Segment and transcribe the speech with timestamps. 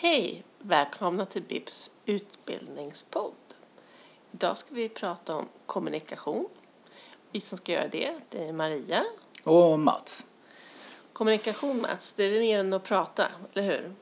[0.00, 0.44] Hej!
[0.58, 3.32] Välkomna till BIPs utbildningspodd.
[4.32, 6.48] Idag ska vi prata om kommunikation.
[7.32, 9.04] Vi som ska göra det, det är Maria.
[9.44, 10.26] Och Mats.
[11.12, 13.92] Kommunikation, Mats, det är mer än att prata, eller hur?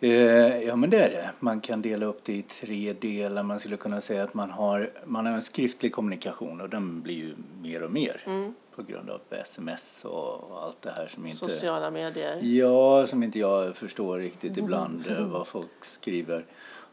[0.00, 1.32] Eh, ja, men det är det.
[1.40, 3.42] Man kan dela upp det i tre delar.
[3.42, 7.14] Man skulle kunna säga att man har, man har en skriftlig kommunikation och den blir
[7.14, 8.54] ju mer och mer Mm.
[8.76, 11.36] På grund av sms och allt det här som inte...
[11.36, 12.38] Sociala medier.
[12.42, 16.44] Ja, som inte jag förstår riktigt ibland eh, vad folk skriver.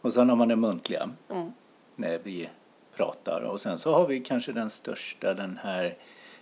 [0.01, 1.51] Och sen har man den muntliga Mm.
[1.95, 2.49] när vi
[2.95, 3.41] pratar.
[3.41, 5.97] Och sen så har vi kanske den största, den här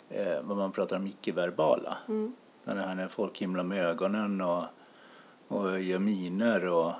[0.10, 1.98] eh, vad man pratar om icke-verbala.
[2.08, 2.34] Mm.
[2.64, 4.64] Den här när folk himlar med ögonen och,
[5.48, 6.92] och gör miner och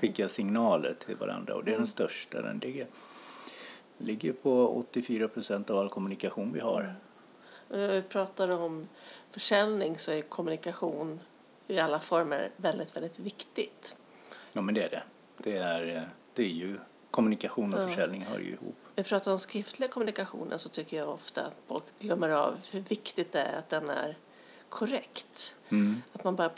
[0.00, 1.54] skickar signaler till varandra.
[1.54, 2.42] Och det är den största.
[2.42, 2.86] Den ligger,
[3.98, 6.94] ligger på 84 procent av all kommunikation vi har.
[7.68, 8.88] När vi pratar om
[9.30, 11.20] försäljning så är kommunikation
[11.66, 13.96] i alla former väldigt, väldigt viktigt.
[14.52, 15.02] Ja, men det är det.
[15.38, 16.02] Det är, eh,
[16.34, 16.78] det är ju
[17.10, 17.88] kommunikation och Ja.
[17.88, 18.76] försäljning hör ju ihop.
[18.94, 23.32] Vi pratar om skriftliga kommunikationen så tycker jag ofta att folk glömmer av hur viktigt
[23.32, 24.16] det är att den är
[24.68, 25.56] korrekt.
[25.68, 26.02] Mm.
[26.12, 26.50] Att, man bara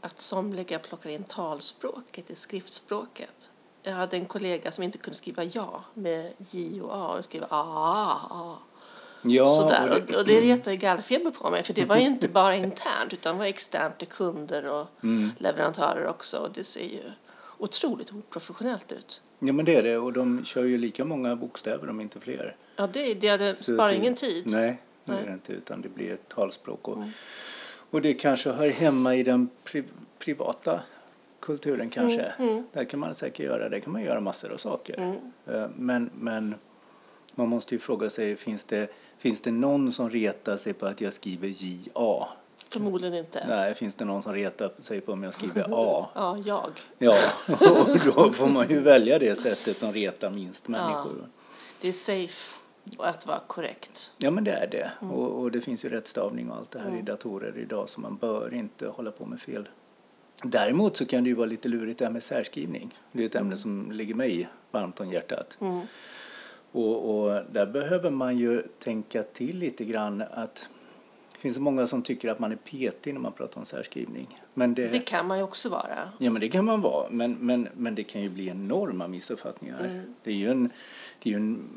[0.00, 3.50] att somliga plockar in talspråket i skriftspråket.
[3.82, 7.46] Jag hade en kollega som inte kunde skriva ja med J och A och skriva
[7.50, 8.58] A, A.
[9.22, 9.90] Ja, Sådär.
[9.90, 12.56] och det- och det retade ju gallfeber på mig för det var ju inte bara
[12.56, 15.30] internt utan var externt till kunder och Mm.
[15.38, 16.36] leverantörer också.
[16.38, 17.00] Och det ser ju
[17.58, 19.22] otroligt oprofessionellt ut.
[19.38, 19.98] Ja, men det är det.
[19.98, 22.56] Och de kör ju lika många bokstäver, om inte fler.
[22.76, 24.42] Ja, det, det, det sparar det- ingen tid.
[24.46, 25.52] Nej, det är det inte.
[25.52, 26.88] Utan det blir ett talspråk.
[26.88, 27.10] Och, Mm.
[27.90, 29.84] och det kanske hör hemma i den pri,
[30.18, 30.80] privata
[31.40, 32.22] kulturen kanske.
[32.38, 32.66] mm.
[32.72, 34.94] Där kan man säkert göra, där kan man göra massor av saker.
[34.98, 35.16] Mm.
[35.46, 36.54] Eh, Men, men
[37.34, 38.92] man måste ju fråga sig, finns det,
[39.22, 42.28] finns det någon som retar sig på att jag skriver JA?
[42.68, 43.44] Förmodligen inte.
[43.48, 46.08] Nej, finns det någon som retar sig på om jag skriver A?
[46.14, 46.70] Ja, jag.
[46.98, 47.14] Ja,
[47.48, 51.28] och då får man ju välja det sättet som retar minst människor.
[51.80, 52.58] Det är safe
[52.98, 54.12] att vara korrekt.
[54.18, 54.90] Ja, men det är det.
[55.00, 58.16] Och, och det finns ju rättstavning och allt det här i datorer idag så man
[58.16, 59.68] bör inte hålla på med fel.
[60.42, 62.94] Däremot så kan det ju vara lite lurigt det här med särskrivning.
[63.12, 65.58] Det är ett ämne som ligger mig varmt om hjärtat.
[66.72, 70.68] Och, och där behöver man ju tänka till lite grann att
[71.32, 74.40] det finns många som tycker att man är petig när man pratar om särskrivning.
[74.54, 76.10] Men det, Det kan man ju också vara.
[76.18, 77.06] Ja, men det kan man vara.
[77.10, 79.80] Men, men, men det kan ju bli enorma missuppfattningar.
[79.84, 80.14] Mm.
[80.22, 80.70] Det är ju en,
[81.22, 81.68] det är ju en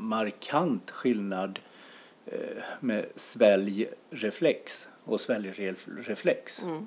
[0.00, 1.58] markant skillnad
[2.26, 6.62] eh, med sväljreflex och sväljreflex.
[6.62, 6.86] Mm.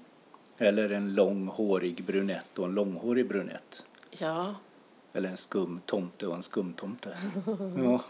[0.57, 3.85] Eller en långhårig brunett och en långhårig brunett.
[4.09, 4.55] Ja,
[5.15, 7.17] Eller en skumtomte och en skumtomte.
[7.77, 8.01] ja.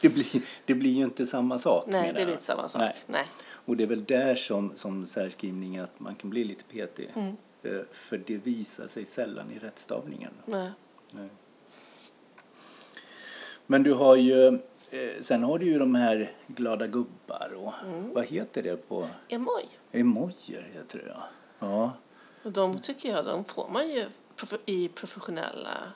[0.00, 1.84] det, blir, det blir ju inte samma sak.
[1.88, 2.14] nej, det jag.
[2.26, 2.80] blir inte samma sak.
[2.82, 2.96] Nej.
[3.06, 3.26] Nej.
[3.64, 7.10] Och det är väl där som, som särskrivning att man kan bli lite petig.
[7.14, 7.36] Mm.
[7.62, 10.32] Eh, För det visar sig sällan i rättstavningen.
[10.44, 10.70] Nej.
[13.66, 14.46] Men du har ju,
[14.90, 18.14] eh, sen har du ju de här glada gubbar och Mm.
[18.14, 19.64] vad heter det på Emoj.
[19.92, 21.22] emojier heter det ja.
[21.58, 21.92] Ja,
[22.42, 24.04] Och de tycker jag, de får man ju
[24.66, 25.92] i professionella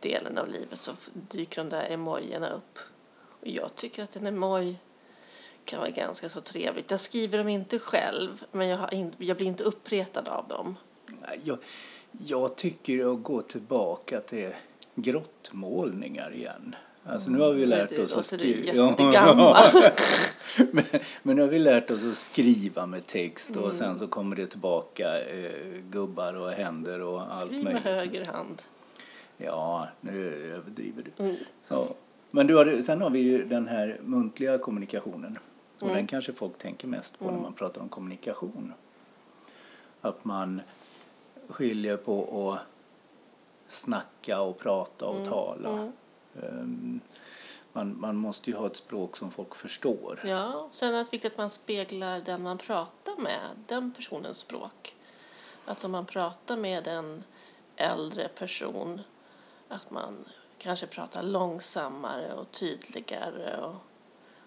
[0.00, 2.78] delen av livet så dyker de där emojierna upp.
[3.40, 4.76] Och jag tycker att en emoj
[5.64, 6.90] kan vara ganska så trevligt.
[6.90, 10.76] Jag skriver dem inte själv, men jag, har in, jag blir inte uppretad av dem.
[11.44, 11.58] jag,
[12.12, 14.54] jag tycker att gå tillbaka till
[14.94, 16.74] grottmålningar igen.
[17.04, 18.94] Alltså nu har vi lärt oss att skriva.
[20.72, 20.84] men,
[21.22, 24.46] men nu har vi lärt oss att skriva med text och sen så kommer det
[24.46, 25.52] tillbaka eh,
[25.90, 27.84] gubbar och händer och allt Skriv med möjligt.
[27.84, 28.62] höger hand.
[29.36, 31.24] Ja, nu överdriver du.
[31.24, 31.36] Mm.
[31.68, 31.86] Ja.
[32.30, 35.38] Men du har, sen har vi ju den här muntliga kommunikationen.
[35.76, 35.96] Och Mm.
[35.96, 38.72] den kanske folk tänker mest på när man pratar om kommunikation.
[40.00, 40.60] Att man
[41.48, 42.60] skiljer på att
[43.68, 45.92] snacka och prata och tala.
[46.42, 47.00] Ehm,
[47.72, 50.20] Man, man måste ju ha ett språk som folk förstår.
[50.24, 54.96] Ja, sen är det viktigt att man speglar den man pratar med, den personens språk.
[55.66, 57.24] Att om man pratar med en
[57.76, 59.00] äldre person,
[59.68, 60.24] att man
[60.58, 63.74] kanske pratar långsammare och tydligare, och,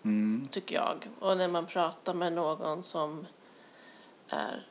[0.03, 0.47] Mm.
[0.51, 1.09] tycker jag.
[1.19, 3.27] Och när man pratar med någon som
[4.29, 4.67] är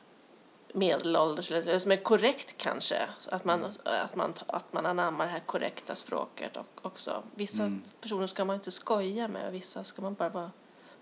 [0.73, 2.97] medelålders, eller som är korrekt kanske,
[3.29, 7.23] att man, att man, att man anammar det här korrekta språket och, också.
[7.35, 7.81] Vissa Mm.
[8.01, 10.51] personer ska man inte skoja med, och vissa ska man bara vara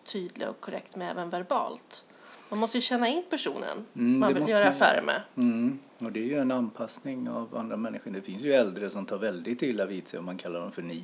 [0.06, 2.06] tydlig och korrekt med även verbalt.
[2.50, 4.68] Man måste ju känna in personen Mm, man vill göra.
[4.68, 5.22] affärer med.
[5.38, 5.80] Mm.
[6.00, 8.12] Och det är ju en anpassning av andra människor.
[8.12, 10.82] Det finns ju äldre som tar väldigt illa vid sig om man kallar dem för
[10.82, 11.04] ni.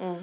[0.00, 0.22] Mm.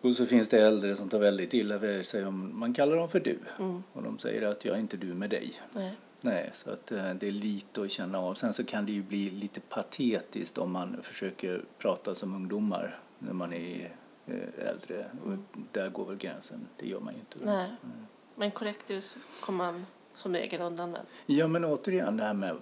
[0.00, 3.08] Och så finns det äldre som tar väldigt illa vid sig om man kallar dem
[3.08, 3.38] för du.
[3.58, 3.82] Mm.
[3.92, 5.52] Och de säger att jag är inte du med dig.
[5.72, 5.96] Nej.
[6.24, 8.34] Nej, så att eh, det är lite att känna av.
[8.34, 13.32] Sen så kan det ju bli lite patetiskt om man försöker prata som ungdomar när
[13.32, 13.90] man är
[14.26, 15.06] eh, äldre.
[15.24, 16.66] Och där går väl gränsen.
[16.76, 17.38] Det gör man ju inte.
[17.44, 17.70] Nej.
[18.34, 18.90] Men korrekt
[19.40, 21.00] kommer man som regel undan med.
[21.26, 22.56] Ja, men återigen det här med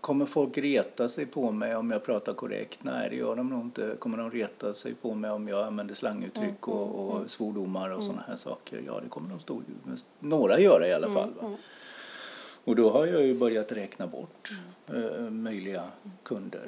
[0.00, 2.78] Kommer folk reta sig på mig om jag pratar korrekt?
[2.82, 3.96] Nej, det gör de nog inte.
[3.98, 8.04] Kommer de reta sig på mig om jag använder slanguttryck Mm, och, och svordomar och
[8.04, 8.82] sådana här saker?
[8.86, 9.62] Ja, det kommer de stå,
[10.20, 11.34] några göra i alla Mm, fall.
[11.40, 11.56] Va?
[12.64, 14.50] Och då har jag ju börjat räkna bort
[14.88, 15.84] eh, möjliga
[16.22, 16.62] kunder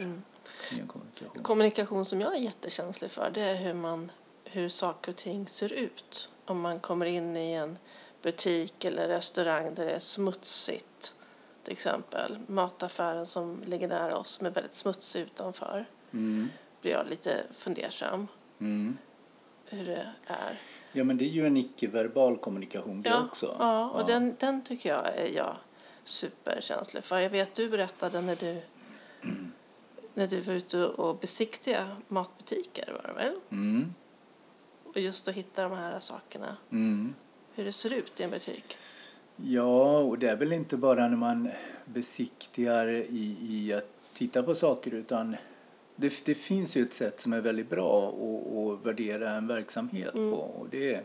[0.80, 1.42] en kommunikation.
[1.42, 4.12] Kommunikation som jag är jättekänslig för det är hur, man,
[4.44, 6.30] hur saker och ting ser ut.
[6.44, 7.78] Om man kommer in i en
[8.22, 11.14] butik eller restaurang där det är smutsigt
[11.62, 12.38] till exempel.
[12.46, 16.48] Mataffären som ligger nära oss som är väldigt smutsig utanför Mm.
[16.80, 18.26] blir jag lite fundersam
[18.60, 18.98] Mm.
[19.66, 20.58] hur det är.
[20.92, 23.56] Ja, men det är ju en icke-verbal kommunikation det Ja, också.
[23.58, 25.56] ja och Den, den tycker jag är jag
[26.06, 27.18] superkänslig för.
[27.18, 28.60] Jag vet du berättade när du,
[30.14, 33.34] när du var ute och besiktiga matbutiker var det väl?
[33.50, 33.94] Mm.
[34.84, 36.56] Och just att hitta de här sakerna.
[36.70, 37.14] Mm.
[37.54, 38.76] Hur det ser ut i en butik.
[39.36, 41.50] Ja, och det är väl inte bara när man
[41.84, 45.36] besiktigar i, i att titta på saker utan
[45.96, 50.14] det, det finns ju ett sätt som är väldigt bra att, att värdera en verksamhet
[50.14, 50.30] Mm.
[50.30, 51.02] på och det är,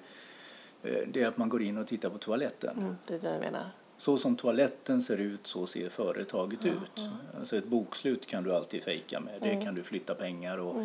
[0.84, 2.78] eh, det är att man går in och tittar på toaletten.
[2.78, 3.66] Mm, det är det jag menar.
[4.02, 7.02] Så som toaletten ser ut så ser företaget ut.
[7.40, 9.34] Alltså ett bokslut kan du alltid fejka med.
[9.42, 9.66] Det Mm.
[9.66, 10.76] kan du flytta pengar och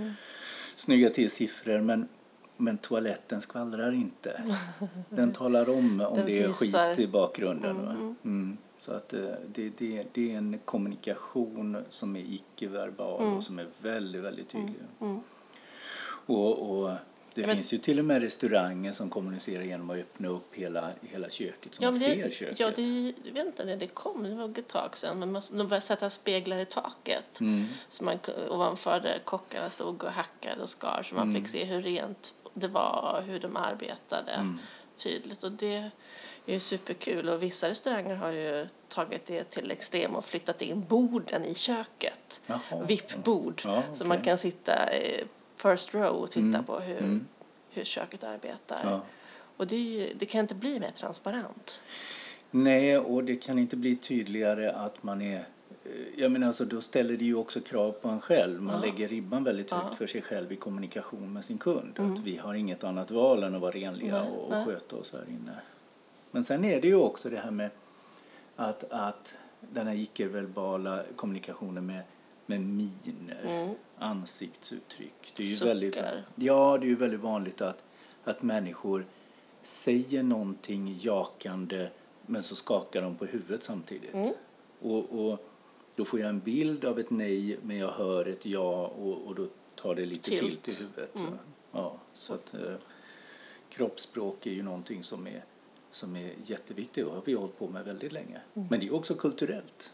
[0.75, 2.09] snygga till siffror men
[2.57, 4.43] men toaletten skvallrar inte.
[5.11, 6.89] Den talar om om Den det är visar.
[6.95, 7.87] skit i bakgrunden.
[7.87, 8.15] va?
[8.25, 8.57] Mm.
[8.79, 9.21] Så att eh,
[9.55, 14.75] det, det, det är en kommunikation som är icke-verbal och som är väldigt, väldigt tydlig.
[15.01, 15.21] Mm.
[16.27, 16.91] Och, och
[17.37, 20.55] det Ja, men- finns ju till och med restauranger som kommunicerar genom att öppna upp
[20.55, 22.61] hela, hela köket så Ja, man men ser det, köket.
[22.61, 25.43] ja, det, jag vet inte när det kom, det var ett tag sedan, men man,
[25.51, 27.41] de började sätta speglar i taket.
[27.41, 27.65] Mm.
[27.89, 28.19] Så man,
[28.51, 31.35] ovanför där kockarna stod och hackade och skar så man Mm.
[31.43, 34.59] fick se hur rent det var, hur de arbetade Mm.
[34.97, 35.45] tydligt.
[35.45, 35.75] Och det
[36.47, 37.29] är ju superkul.
[37.29, 42.41] Och vissa restauranger har ju tagit det till extrem och flyttat in borden i köket.
[42.47, 42.61] Jaha.
[42.89, 43.61] VIP-bord.
[43.65, 45.25] Ja, Så man kan sitta i
[45.57, 46.65] first row och titta Mm.
[46.65, 47.27] på hur, Mm.
[47.71, 48.81] hur köket arbetar.
[48.85, 49.01] Ja.
[49.57, 51.83] Och det, ju, det kan inte bli mer transparent.
[52.51, 55.37] Nej, och det kan inte bli tydligare att man är...
[55.37, 58.63] eh, Jag menar, alltså, då ställer det ju också krav på en själv.
[58.63, 58.81] Man Ja.
[58.81, 59.87] lägger ribban väldigt högt Ja.
[59.87, 59.97] Mm.
[59.97, 61.99] för sig själv i kommunikation med sin kund.
[62.01, 65.13] Att vi har inget annat val än att vara renliga Nej, och, och sköta oss
[65.13, 65.53] här inne.
[66.31, 67.71] Men sen är det ju också det här med
[68.57, 72.03] att, att den här icke-verbala kommunikationen med,
[72.47, 73.75] med miner, Mm.
[73.99, 75.33] ansiktsuttryck.
[75.37, 75.69] Det är ju Suckar.
[75.69, 75.97] väldigt,
[76.35, 77.85] ja, det är ju väldigt vanligt att,
[78.25, 79.07] att människor
[79.63, 81.89] säger någonting jakande
[82.27, 84.15] men så skakar de på huvudet samtidigt.
[84.15, 84.29] Mm.
[84.81, 85.47] Och, och
[85.97, 89.35] då får jag en bild av ett nej men jag hör ett ja och, och
[89.35, 90.63] då tar det lite Tilt.
[90.63, 91.19] tilt i huvudet.
[91.21, 91.33] Mm.
[91.73, 92.75] Ja, så att, eh,
[93.69, 95.45] kroppsspråk är ju någonting som är,
[95.91, 98.41] som är jätteviktigt och har vi hållit på med väldigt länge.
[98.55, 98.69] Mm.
[98.71, 99.93] Men det är också kulturellt.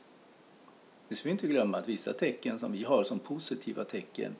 [1.12, 4.37] Det ska vi inte glömma att vissa tecken som vi har som positiva tecken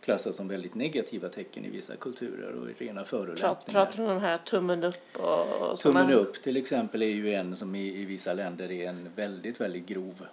[0.00, 3.54] klassas som väldigt negativa tecken i vissa kulturer och rena förolämpningar.
[3.64, 7.06] pratar du om de här tummen upp och, och Tummen såna- upp till exempel är
[7.06, 10.26] ju en som i, i vissa länder är en väldigt, väldigt grov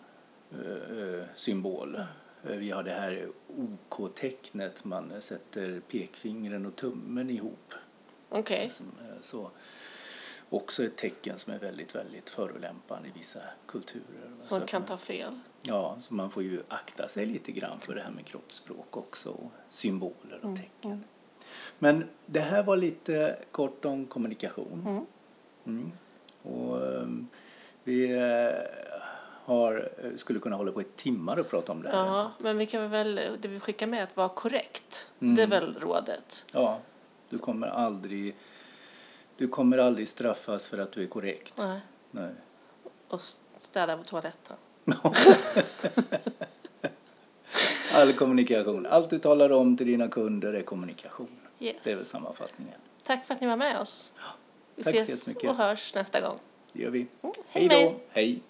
[0.51, 1.95] eh, eh, symbol.
[2.49, 3.27] Eh, Vi har det här
[3.57, 7.73] OK-tecknet, man sätter pekfingren och tummen ihop.
[8.29, 8.71] Okej.
[9.21, 9.51] Så
[10.53, 14.31] också ett tecken som är väldigt, väldigt förolämpande i vissa kulturer.
[14.37, 15.39] Så Som att kan man- ta fel.
[15.61, 19.29] Ja, så man får ju akta sig lite grann för det här med kroppsspråk också,
[19.29, 21.03] och symboler och tecken.
[21.79, 24.85] Men det här var lite kort om kommunikation.
[24.87, 25.05] Mm.
[25.65, 25.91] Mm.
[26.43, 27.27] Och ehm,
[27.83, 29.01] vi eh,
[29.45, 32.05] har, eh, skulle kunna hålla på i timmar och prata om det här.
[32.05, 35.11] Ja, men vi kan väl, det vi skickar med att vara korrekt.
[35.19, 35.35] Mm.
[35.35, 36.45] Det är väl rådet.
[36.51, 36.79] Ja,
[37.29, 38.35] du kommer aldrig
[39.41, 41.53] du kommer aldrig straffas för att du är korrekt.
[41.57, 41.79] Nej.
[42.11, 42.31] Nej.
[43.07, 43.21] Och
[43.57, 44.57] städa på toaletten.
[47.93, 48.85] All kommunikation.
[48.85, 51.39] Allt du talar om till dina kunder är kommunikation.
[51.59, 51.75] Yes.
[51.83, 52.79] Det är väl sammanfattningen.
[53.03, 54.11] Tack för att ni var med oss.
[54.75, 56.39] Vi tack ses och hörs nästa gång.
[56.73, 56.99] Det gör vi.
[56.99, 57.95] Mm, hej Hej då.
[58.09, 58.41] Hej.